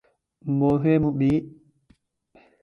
[0.57, 1.43] Mozambique